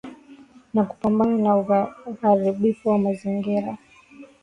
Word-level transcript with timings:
na 0.73 0.83
kupambana 0.83 1.37
na 1.37 1.57
uharibifu 2.11 2.89
wa 2.89 2.97
mazingira 2.97 3.77